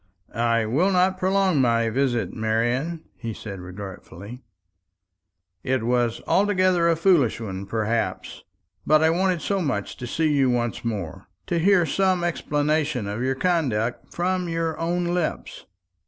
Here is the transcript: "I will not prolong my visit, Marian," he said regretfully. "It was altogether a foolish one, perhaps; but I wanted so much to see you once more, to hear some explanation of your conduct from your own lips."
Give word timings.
"I 0.33 0.65
will 0.65 0.89
not 0.91 1.19
prolong 1.19 1.61
my 1.61 1.91
visit, 1.91 2.33
Marian," 2.33 3.03
he 3.17 3.35
said 3.35 3.59
regretfully. 3.59 4.41
"It 5.61 5.83
was 5.83 6.23
altogether 6.25 6.89
a 6.89 6.95
foolish 6.95 7.39
one, 7.39 7.67
perhaps; 7.67 8.43
but 8.83 9.03
I 9.03 9.11
wanted 9.11 9.43
so 9.43 9.61
much 9.61 9.95
to 9.97 10.07
see 10.07 10.33
you 10.33 10.49
once 10.49 10.83
more, 10.83 11.27
to 11.45 11.59
hear 11.59 11.85
some 11.85 12.23
explanation 12.23 13.05
of 13.05 13.21
your 13.21 13.35
conduct 13.35 14.11
from 14.11 14.49
your 14.49 14.75
own 14.79 15.03
lips." 15.05 15.67